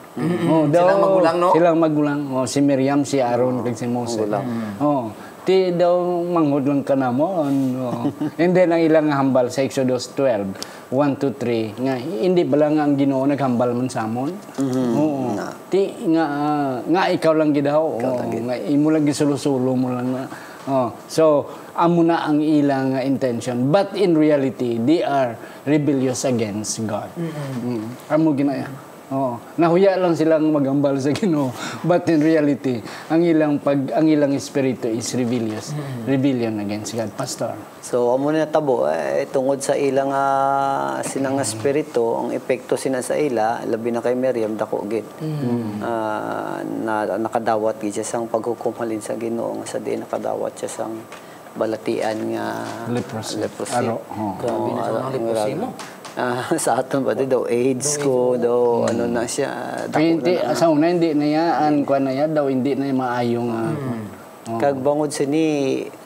[0.46, 1.50] Oh, Silang magulang, no?
[1.52, 2.20] Silang magulang.
[2.30, 4.28] Oh, si Miriam, si Aaron, kag si Moses.
[4.82, 7.42] Oh, ti daw manghod lang ka na mo.
[7.42, 8.06] Oh.
[8.42, 12.84] And then ang ilang hambal sa Exodus 12, 1 to 3, nga hindi bala nga
[12.86, 14.30] ang Ginoo naghambal man sa amon.
[14.98, 15.34] Oo.
[15.74, 15.82] Ti
[16.14, 17.82] nga ah, nga ikaw lang gid daw.
[17.82, 20.24] Oh, nga imo lang gisulusulo mo lang na.
[20.70, 23.74] Oh, so amo na ang ilang uh, intention.
[23.74, 25.34] But in reality, they are
[25.66, 27.10] rebellious against God.
[27.18, 27.82] Mm.
[28.14, 28.70] Amo ginaya.
[29.12, 31.52] Oh, nahuya lang silang magambal sa Ginoo.
[31.84, 32.80] But in reality,
[33.12, 35.76] ang ilang pag ang ilang espiritu is rebellious.
[36.08, 37.60] Rebellion against God, pastor.
[37.84, 43.20] So amo na tabo eh, tungod sa ilang uh, sinang espiritu, ang epekto sina sa
[43.20, 45.04] ila labi na kay Miriam dako gid.
[45.84, 50.72] Ah, na nakadawat gid siya sang paghukom halin sa Ginoo nga sa di nakadawat siya
[50.72, 50.96] sang
[51.52, 53.44] balatian nga Leprosy.
[53.44, 53.76] leprosy.
[53.76, 54.40] Aro, oh.
[54.40, 55.76] Grabe na sa leprosy mo.
[56.20, 60.52] Ah, sa aton di daw AIDS ko daw ano na siya hindi, na.
[60.52, 63.72] sa una, hindi na yan, kuha na yan daw, hindi na yan maayong, uh,
[64.60, 65.14] Kag bangod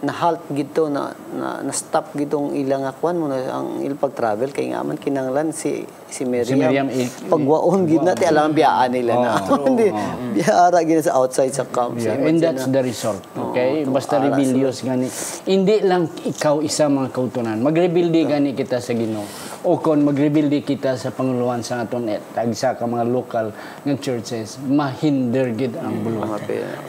[0.06, 4.54] sini na-halt gito na, na, na stop gitong ilang akwan mo na ang ilang pag-travel
[4.54, 6.56] kay nga man kinanglan si si Miriam.
[6.56, 9.30] Miriam, i- pagwaon gid na ti alam biyaan nila na.
[9.68, 9.90] Hindi
[10.38, 11.98] biyara gid sa outside sa camp.
[11.98, 12.76] Yeah, and that's sila.
[12.78, 13.22] the result.
[13.34, 13.84] Okay?
[13.90, 15.10] Basta rebellious gani.
[15.50, 17.58] Hindi lang ikaw isa mga kautunan.
[17.60, 19.26] Magrebelde gani kita sa Ginoo.
[19.66, 23.50] O kon magrebelde kita sa panguluhan sa aton et tagsa ka mga local
[23.82, 26.38] nga churches, mahinder gid ang buluhan.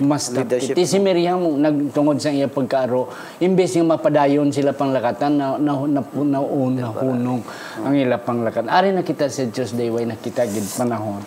[0.05, 0.77] Mas Leadership.
[0.77, 3.06] Ti si Miriam nagtungod sa iya pagkaaro,
[3.41, 7.43] imbes nga mapadayon sila panglakatan na na na, na, na hunong
[7.81, 8.71] ang ila panglakatan.
[8.71, 11.23] Ari na kita sa Tuesday way nakita gid panahon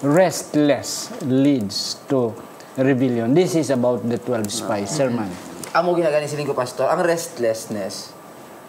[0.00, 2.32] restless leads to
[2.80, 3.36] rebellion.
[3.36, 5.28] This is about the 12 spies sermon.
[5.76, 8.16] Amo ginagani siling ko pastor, ang restlessness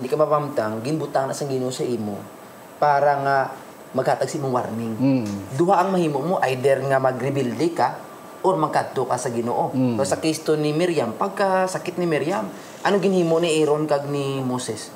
[0.02, 2.18] hindi ka mapamtang ginbutang na sa Ginoo sa imo
[2.82, 3.38] para nga
[3.94, 4.94] maghatag si imong warning.
[5.54, 8.02] Duha ang mahimo mo either nga magrebelde ka
[8.42, 9.70] or magkadto ka sa Ginoo.
[9.98, 12.50] So sa case to ni Miriam, pagka sakit ni Miriam,
[12.82, 14.90] ano ginhimo ni Aaron kag ni Moses?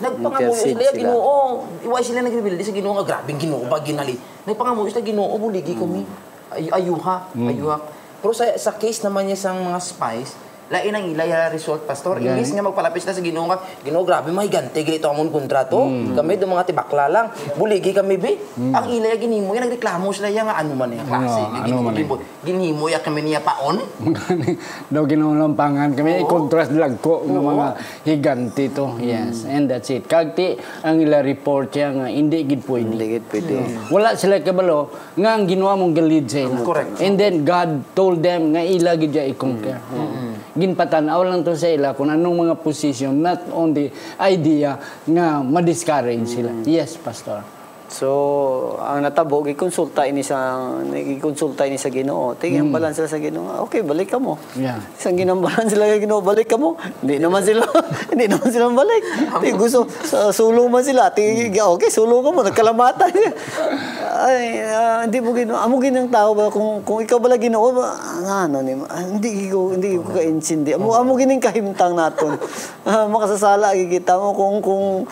[0.00, 0.96] Nagpangamuyo sila, sila.
[0.96, 1.68] Ginoo.
[1.84, 4.16] Iway sila nagrebelde sa Ginoo nga grabing Ginoo ba ginali.
[4.48, 6.02] Nagpangamuyo sila Ginoo, buligi kami.
[6.50, 7.76] Ay, ayuha, ayuha.
[8.20, 10.34] Pero sa, sa case naman niya sang mga spies,
[10.70, 12.22] lain ang ilaya result pastor.
[12.22, 15.82] Imbis nga magpalapit sila sa Ginoo nga, Ginoo grabe mahigante gito amon kontrato.
[16.14, 17.26] Kami do mga tibakla lang.
[17.58, 18.38] Buligi kami be.
[18.54, 21.42] Ang ilaya ginhimo yan nagreklamo sila ya nga ano man klase.
[21.42, 21.98] Ano, ano Ginhimo- man eh.
[21.98, 23.82] ginhimo- Ginhimo ya kami niya paon.
[24.94, 27.66] Daw ginulampangan kami i-contrast lang ko ng mga
[28.06, 28.94] higanti to.
[29.02, 30.06] Yes, and that's it.
[30.06, 32.86] Kagti ang ila report siya nga hindi gid pwede.
[32.86, 33.54] Hindi gid pwede.
[33.90, 34.86] Wala sila kabalo
[35.18, 36.62] nga ang ginawa mong galid sa ila.
[36.62, 37.02] Correct.
[37.02, 39.82] And then God told them nga ila gid i-conquer.
[40.60, 43.88] Ginpatanaw lang to sa ila kung anong mga position not on the
[44.20, 44.76] idea
[45.08, 46.52] nga ma-discourage sila.
[46.68, 47.59] Yes, pastor.
[47.90, 50.62] So, ang natabo, gikonsulta ini sa
[50.94, 52.38] gikonsulta ini sa Ginoo.
[52.38, 53.66] Tingnan balance sila sa Ginoo.
[53.66, 54.38] Okay, balik ka mo.
[54.54, 54.78] Yeah.
[54.94, 56.78] Isang ginambalan sila kay Ginoo, balik ka mo.
[57.02, 57.66] Hindi naman sila,
[58.14, 59.02] hindi naman sila balik.
[59.42, 61.10] Ti gusto sa sulong man sila.
[61.10, 63.10] Ti okay, sulong ka mo, nagkalamatan.
[64.30, 65.58] Ay, ah, hindi mo Ginoo.
[65.58, 69.50] Amo ginang tao ba kung kung ikaw bala Ginoo, ba, ah, ano ni ah, hindi
[69.50, 70.78] ko hindi ko ka insindi.
[70.78, 72.38] Amo amo gining kahimtang naton.
[72.80, 75.04] Ah, makasasala gigita mo kung kung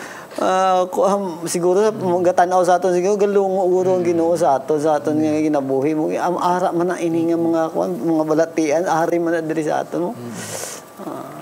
[0.87, 2.31] Ko um, siguro mga
[2.63, 6.07] sa aton siguro galungo uro ang Ginoo sa aton sa aton nga ginabuhi mo.
[6.15, 9.83] Am ara man na ini nga mga kuan mga balatian ari man na diri sa
[9.83, 10.11] aton mo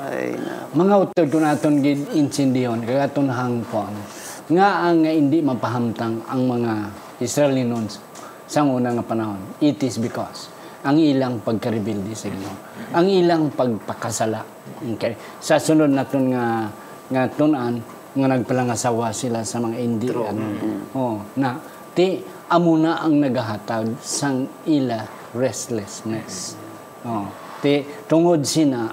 [0.10, 0.65] ay na.
[0.73, 3.93] Mga utod ko naton gid insindiyon kay aton hangpon
[4.49, 6.71] nga ang nga hindi mapahamtang ang mga
[7.21, 8.01] Israelinos
[8.49, 9.62] sa una nga panahon.
[9.62, 10.49] It is because
[10.81, 12.57] ang ilang pagkarebilde sa Ginoo
[12.97, 14.41] ang ilang pagpakasala.
[14.97, 15.13] Okay.
[15.38, 16.71] Sa sunod naton nga
[17.13, 17.77] nga tunan
[18.17, 20.45] nga nagpalangasawa sila sa mga hindi ano.
[20.97, 21.62] Oh na
[21.93, 25.06] ti amo na ang nagahatag sang ila
[25.38, 26.58] restlessness.
[27.06, 27.30] Oh
[27.62, 28.89] ti tungod sina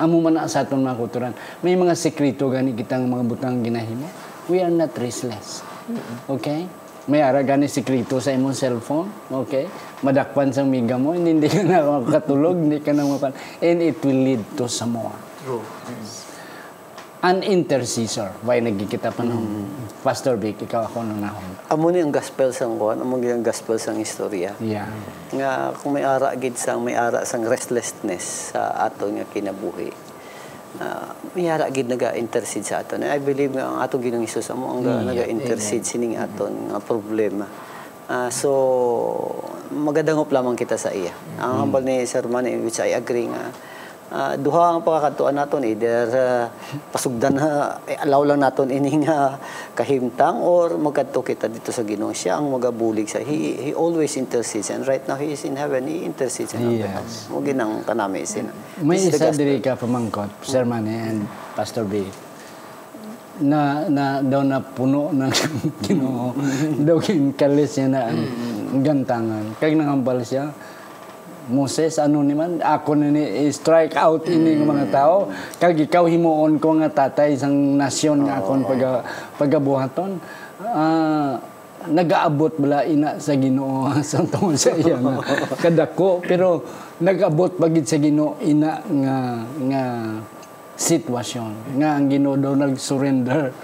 [0.00, 4.08] amo man sa aton mga kulturan may mga sekreto gani kitang mga butang ginahimo?
[4.50, 5.62] We are not restless.
[6.26, 6.66] Okay?
[7.10, 9.10] May ara gani sekreto sa imong cellphone?
[9.26, 9.66] Okay?
[10.06, 14.22] Madakpan sang miga mo hindi, ka na makatulog hindi ka na mapan and it will
[14.22, 15.14] lead to some more.
[15.42, 15.62] True.
[17.22, 18.34] An intercessor.
[18.42, 19.70] Why nagkikita pa nung
[20.02, 23.40] Pastor Vic ikaw ako nung nahon amo ni ang gospel sang kuan amo ni ang
[23.40, 24.52] gospel sang istorya.
[24.60, 24.90] Yeah.
[25.32, 29.94] Nga kung may ara gid sang may ara sang restlessness sa aton nga kinabuhi
[30.82, 34.68] uh, may ara gid naga-intercede sa aton I believe nga ang atong Ginoong Hesus amo
[34.68, 37.46] ang Mm, naga-intercede sining aton nga problema.
[38.10, 38.50] Ah, so
[39.72, 41.14] magadangop lamang kita sa iya.
[41.40, 43.48] Ang hambal ni Sir Manny which I agree nga
[44.12, 46.44] ah, duha ang pakakatuan naton either uh,
[46.92, 49.40] pasugdan na eh, allow lang naton ining uh,
[49.72, 54.68] kahimtang or magkadto kita dito sa Ginoo siya ang magabulig sa he, he always intercedes
[54.68, 57.32] and right now he is in heaven he intercedes in Yes.
[57.32, 62.02] mo ginang kanami sin May This isa diri ka pamangkot, Sir Manny and Pastor B.
[63.40, 65.32] Na, na daw na puno ng
[65.86, 66.36] Ginoo.
[66.86, 68.20] daw kinkalis niya na ang
[68.84, 69.56] gantangan.
[69.56, 70.52] Kaya nangambal siya,
[71.50, 75.30] Moses, ano ni man, ako ni strike out ini ng mga tao.
[75.58, 79.02] Kag ikaw himuon ko nga tatay isang nasyon nga akon pag
[79.40, 80.22] pagabuhaton.
[80.62, 81.42] Ah,
[81.90, 85.18] nagaabot bala ina sa Ginoo sa tungod sa iya nga
[85.62, 86.62] kadako pero
[87.02, 89.16] nagabot pagid sa Ginoo ina nga
[89.66, 89.82] nga
[90.82, 93.54] sitwasyon nga ang Ginoo daw nag-surrender.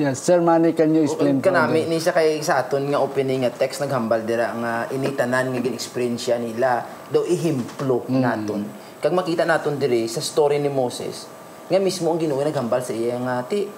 [0.00, 3.44] Yes, Sir Manny, can you explain Ug kanami ni siya kay sa aton nga opening
[3.44, 6.80] nga text naghambal dira nga initanan nga gin-experience nila
[7.12, 8.64] daw ihimplo naton.
[9.04, 11.28] Kag makita naton diri sa story ni Moses
[11.68, 13.68] nga mismo ang Ginoo naghambal sa iya nga ti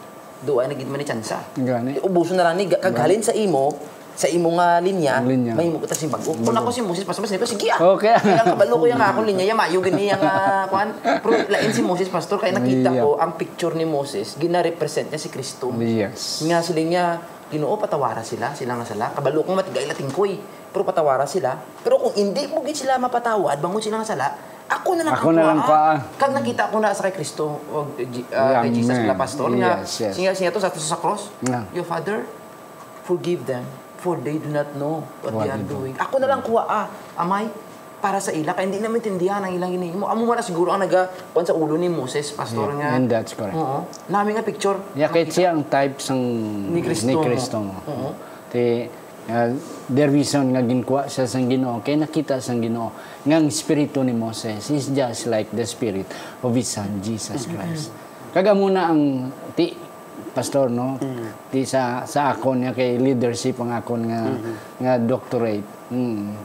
[0.47, 1.43] do ay nagid man ni tsansa.
[1.59, 1.99] Gani.
[2.07, 3.75] Ubuso na lang ni kag halin sa imo
[4.17, 5.53] sa imo nga linya, linya.
[5.53, 6.33] may mo si bago.
[6.33, 7.79] Kung ako si Moses, pastor, nito, sige ah.
[7.95, 8.17] Okay.
[8.17, 10.89] Kaya kabalo ko yung akong linya, yung mayo gani yung ah, kuan.
[11.05, 13.05] Pero lain si Moses, pastor, kaya nakita Yeah.
[13.05, 15.69] ko ang picture ni Moses, gina-represent niya si Kristo.
[15.77, 16.41] Yes.
[16.43, 17.05] Nga sila niya,
[17.47, 19.15] Ginoo patawara sila, sila nga sala.
[19.15, 20.35] Kabalo kong matigay lating koy.
[20.75, 21.55] Pero patawara sila.
[21.79, 24.27] Pero kung hindi mo gid sila mapatawad, bangon sila nga sala,
[24.67, 25.95] ako na lang Ako na lang kuha.
[25.95, 26.19] kuha.
[26.19, 27.87] Kag nakita ko na sa kay Kristo, uh,
[28.35, 29.07] kay Jesus Amen.
[29.07, 29.79] la pastor nga.
[29.79, 30.15] Yes, yes.
[30.19, 31.31] Siya siya to sa sa cross.
[31.47, 31.63] Yeah.
[31.71, 32.27] Your father,
[33.07, 33.63] forgive them
[33.99, 35.77] for they do not know what, What they are they do.
[35.89, 35.95] doing.
[35.97, 37.49] Ako na lang kuha ah, amay
[37.97, 40.05] para sa ila kaya hindi namin tindihan ang ilang hinihimo.
[40.07, 42.93] Amo man na siguro ang naga sa ulo ni Moses, pastor nga.
[42.93, 43.57] And that's correct.
[43.57, 43.89] Oo.
[44.13, 44.77] Nami nga picture.
[44.93, 46.21] Ya kahit siya ang type sang
[46.71, 47.17] Ni Kristo ni.
[47.17, 47.57] Kristo.
[47.65, 48.13] Oo.
[48.53, 48.87] Ti
[49.33, 49.51] uh,
[49.91, 52.93] the reason nga ginkuha siya sang Ginoo kay nakita sang Ginoo
[53.25, 56.07] nga ang espiritu ni Moses is just like the spirit
[56.45, 57.91] of his son Jesus Christ.
[58.31, 59.73] Kaga muna ang ti
[60.37, 61.01] pastor no
[61.49, 64.21] ti sa sa akon niya kay leadership ang akon nga
[64.77, 65.65] nga doctorate.
[65.89, 66.37] Mm.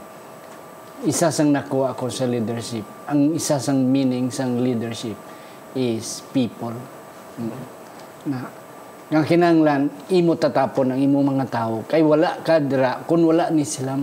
[1.04, 2.86] Isa sang nakuha ko sa leadership.
[3.12, 5.18] Ang isa sang meaning sang leadership
[5.76, 6.72] is people.
[7.36, 7.60] Mm.
[8.32, 8.62] Na
[9.12, 13.60] nga kinanglan imo tatapon ang imo mga tao kay wala ka dira kun wala ni
[13.60, 14.00] sila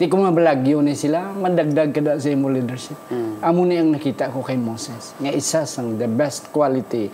[0.00, 2.96] di ko mabalagyo ni sila madagdag kada sa imo leadership
[3.44, 7.12] amo ni ang nakita ko kay Moses nga isa sang the best quality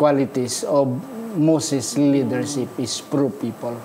[0.00, 0.96] qualities of
[1.36, 3.76] Moses leadership is pro people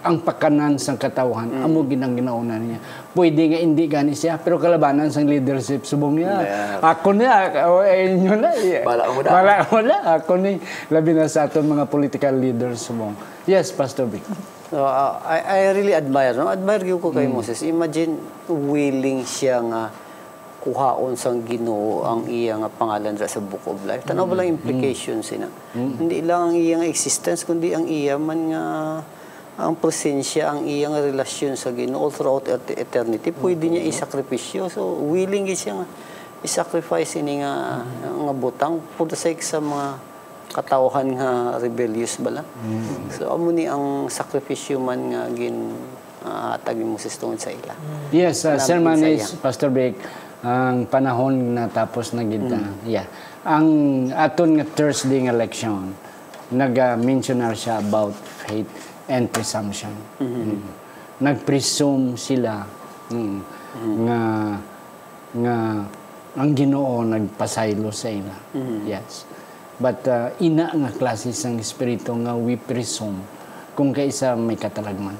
[0.00, 2.80] ang pakanan sang katawhan amo ginang ginauna niya
[3.12, 6.80] pwede nga hindi gani siya pero kalabanan sang leadership subong niya Yeah.
[6.80, 8.80] ako niya o eh, inyo na yeah.
[8.80, 9.28] Bala mo na.
[9.28, 10.56] Bala mo na ako ni
[10.88, 13.12] labi na sa aton mga political leaders subong
[13.44, 14.24] yes pastor Vic
[14.70, 16.46] So, uh, I, I really admire, no?
[16.46, 17.58] Admire ko kay Moses.
[17.66, 19.90] Imagine, willing siya nga
[20.60, 24.04] kuhaon sang Ginoo ang iya nga pangalan ra sa Book of Life.
[24.04, 25.48] Tanaw ba lang implications ina?
[25.72, 28.64] Hindi lang ang iya nga existence, kundi ang iya man nga
[29.60, 33.32] ang presensya, ang iya nga relasyon sa Ginoo all throughout et- eternity.
[33.32, 34.68] Pwede niya isakripisyo.
[34.72, 35.86] So, willing gyud siya nga
[36.40, 40.00] i-sacrifice ini nga, nga butang for the sake sa mga
[40.50, 42.42] katawhan nga rebellious bala.
[43.14, 45.76] So amo ni ang sakripisyo man nga gin
[46.26, 47.74] uh, hatag ni Moses tungod sa ila.
[48.10, 49.36] Yes, uh, sermon is.
[49.38, 49.94] Pastor Vic,
[50.40, 52.48] ang panahon na tapos na gid
[52.88, 53.04] Yeah.
[53.44, 55.92] Ang aton nga Thursday nga election,
[56.52, 58.68] nag-mentionar siya about faith
[59.08, 59.92] and presumption.
[60.20, 60.60] Mm.
[61.20, 62.64] Nag-presume sila
[63.12, 63.38] mm,
[64.08, 64.20] nga
[65.30, 65.56] nga
[66.40, 68.36] ang Ginoo nagpasaylo sa ila.
[68.86, 69.28] Yes.
[69.80, 73.20] But uh, ina nga klase sang espiritu nga we presume
[73.72, 75.16] kung kaisa may katalagman.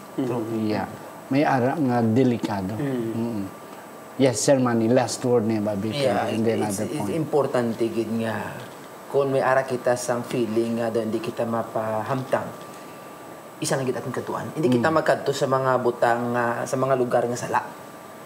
[0.65, 0.89] Yeah.
[1.31, 2.75] May ara nga delikado.
[2.77, 3.61] Mm.
[4.21, 4.93] Yes, sir, Manny.
[4.93, 5.97] Last word niya, Babi.
[5.97, 7.17] Yeah, and then it's, another it's point.
[7.17, 8.53] importante gid nga
[9.11, 12.47] kung may ara kita sang feeling nga doon hindi kita mapahamtang
[13.59, 17.35] isa lang atong katuan hindi kita magkadto sa mga butang nga sa mga lugar nga
[17.35, 17.61] sala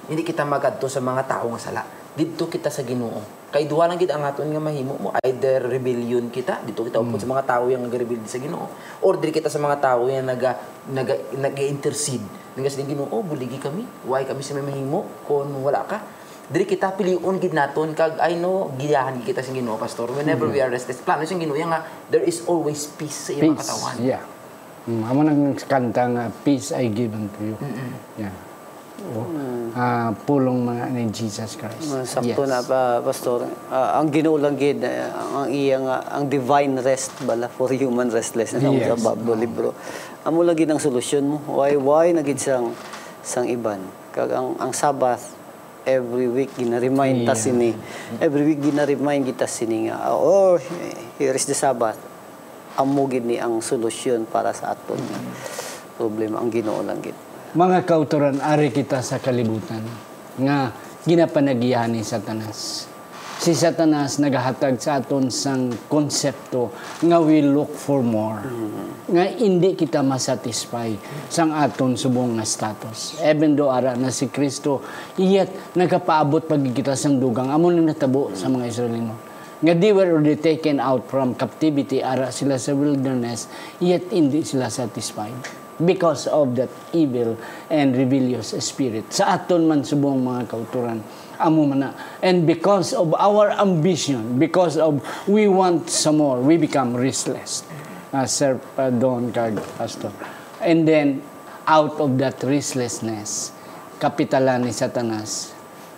[0.05, 1.83] hindi kita magkadto sa mga tao nga sala
[2.15, 3.23] didto kita sa Ginoo.
[3.51, 7.23] Kay duha lang gid ang aton nga mahimo mo either rebellion kita dito kita upod
[7.23, 8.67] sa mga tao yang nagarebelde sa Ginoo
[9.03, 10.59] or diri kita sa mga tao yang naga
[10.91, 12.27] naga nag-intercede.
[12.59, 13.87] Nga sa Ginoo oh buligi kami.
[14.07, 16.03] Why kami sa may mahimo kung wala ka?
[16.51, 20.11] Diri kita piliun gid naton kag I know giyahan kita sa Ginoo pastor.
[20.11, 23.59] Whenever we are restless plano sa Ginoo nga there is always peace sa Peace.
[23.59, 23.95] katawan.
[24.03, 24.23] Yeah.
[24.85, 27.57] Mm, amo nang kanta nga, peace I give unto you.
[28.21, 28.35] Yeah.
[29.05, 29.29] Oh,
[29.77, 31.93] ah, pulong mga ni Jesus Christ.
[31.93, 32.49] Uh, sakto Yes.
[32.49, 33.45] na pa pastor.
[33.69, 38.09] Ah, ang Ginoo lang gid eh, ang iya nga ang divine rest bala for human
[38.09, 38.89] restlessness Yes.
[38.89, 39.77] sa Bible libro.
[40.25, 41.37] Amo lang gid ang solusyon mo.
[41.53, 42.73] Why why na gid sang
[43.21, 43.85] sang iban.
[44.09, 45.37] Kag ang ang Sabbath
[45.85, 47.45] every week gina-remind ta Yeah.
[47.45, 47.71] sini.
[48.25, 50.57] Every week gina-remind kita sini nga oh
[51.21, 52.01] here is the Sabbath.
[52.75, 55.21] Amo gid ni ang solusyon para sa aton nga
[55.95, 57.34] problema ang Ginoo lang gid.
[57.55, 59.87] Mga kauturan, ari kita sa kalibutan
[60.43, 60.75] nga
[61.07, 62.91] ginapanagiyahan ni Satanas.
[63.39, 66.75] Si Satanas nagahatag sa aton sang konsepto
[67.07, 68.43] nga we look for more.
[69.07, 70.99] Nga hindi kita masatisfy
[71.31, 73.23] sang aton subong nga status.
[73.23, 74.83] Even though ara na si Kristo,
[75.15, 79.15] iyat nagapaabot pag kita sang dugang amo na natabo sa mga Israelino.
[79.63, 83.47] Nga they were already taken out from captivity, ara sila sa wilderness,
[83.79, 87.35] yet hindi sila satisfied because of that evil
[87.71, 89.11] and rebellious spirit.
[89.11, 91.03] Sa aton man subong mga kauturan,
[91.41, 91.91] amo man na.
[92.23, 97.67] And because of our ambition, because of we want some more, we become restless.
[98.15, 100.15] Uh, Sir Don Card, Pastor.
[100.63, 101.19] And then,
[101.67, 103.51] out of that restlessness,
[103.99, 105.55] kapitalan ni Satanas,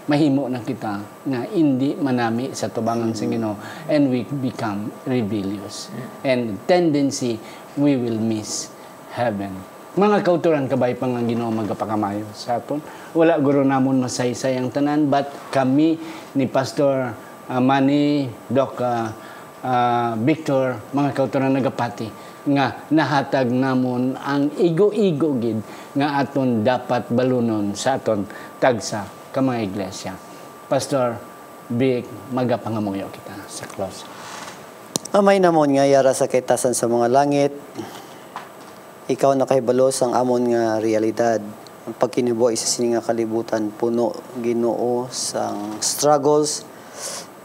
[0.07, 3.59] mahimo na kita nga hindi manami sa tubangan sa Ginoo
[3.91, 5.91] and we become rebellious
[6.23, 7.43] and tendency
[7.75, 8.71] we will miss
[9.17, 9.53] heaven
[9.97, 12.85] Mga kauturan kabay pa nga Ginoo magapakamayo sa aton.
[13.17, 15.97] Wala guro namon masaysay ang tanan but kami
[16.37, 17.17] ni Pastor
[17.49, 19.09] uh, Manny, Doc uh,
[19.65, 22.13] uh, Victor, mga kauturan nagapati
[22.47, 25.65] nga nahatag namon ang igo-igo gid
[25.97, 28.29] nga aton dapat balunon sa aton
[28.61, 30.13] tagsa ka mga iglesia.
[30.69, 31.19] Pastor
[31.67, 34.07] Vic, magapangamuyo kita sa close.
[35.11, 37.51] Amay namon nga yara sa kaitasan sa mga langit.
[39.07, 41.39] Ikaw na kay balos ang amon nga realidad.
[41.87, 44.11] Ang pagkinibuhi sa sini nga kalibutan puno
[44.43, 46.67] Ginoo sang struggles.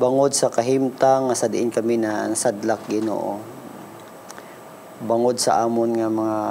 [0.02, 3.38] Bangod sa kahimtang nga sa kami na nasadlak Ginoo.
[5.06, 6.42] Bangod sa amon nga mga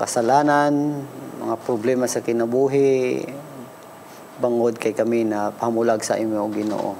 [0.00, 1.04] kasalanan,
[1.44, 3.28] mga problema sa kinabuhi,
[4.40, 6.96] bangod kay kami na pamulag sa imo Ginoo.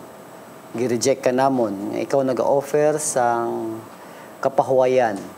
[0.76, 1.96] Gi-reject ka namon.
[1.96, 3.80] Ikaw nag-offer sang
[4.44, 5.37] kapahuwayan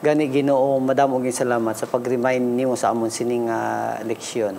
[0.00, 4.56] gani Ginoo madamo gyud salamat sa pag-remind nimo sa amon sining nga leksyon.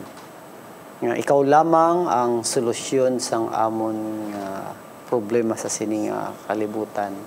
[1.01, 4.77] Nga ikaw lamang ang solusyon sang amon nga
[5.09, 7.17] problema sa sining nga kalibutan.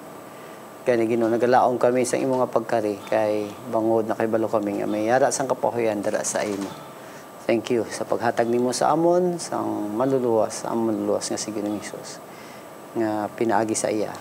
[0.87, 3.03] Gani Ginoo nagalaom kami sa imo nga pagkari.
[3.03, 6.71] Kay bangod na kay balo kami nga may yara sang kapahuyan dara sa imo.
[7.51, 12.23] Thank you sa paghatag nimo sa amon sang maluluwas, ang maluluwas nga si Ginoong Hesus.
[12.95, 14.15] Nga pinaagi sa iya.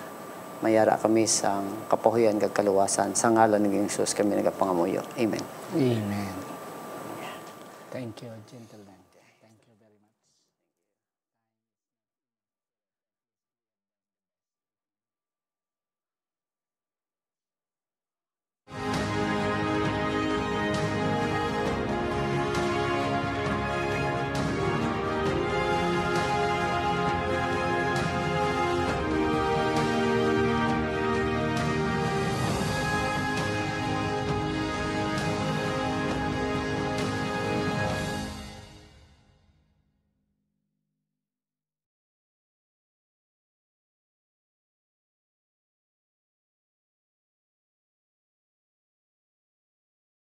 [0.63, 5.03] Mayara kami sang kapahuyan kag kaluwasan sa ngalan Ginoong Hesus kami nagapangamuyo.
[5.19, 5.43] Amen.
[5.75, 6.33] Amen.
[7.91, 8.72] Thank you, gentle